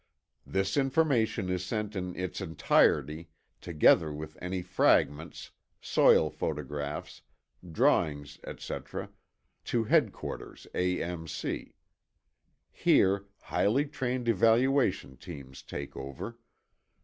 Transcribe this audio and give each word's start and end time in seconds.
This 0.47 0.77
information 0.77 1.47
is 1.51 1.63
sent 1.63 1.95
in 1.95 2.15
its 2.15 2.41
entirety, 2.41 3.29
together 3.61 4.11
with 4.11 4.35
any 4.41 4.63
fragments, 4.63 5.51
soil 5.79 6.31
photographs, 6.31 7.21
drawings, 7.71 8.39
etc., 8.43 9.11
to 9.65 9.83
Headquarters, 9.83 10.65
A.M.C. 10.73 11.75
Here, 12.71 13.25
highly 13.43 13.85
trained 13.85 14.27
evaluation 14.27 15.17
teams 15.17 15.61
take 15.61 15.95
over. 15.95 16.39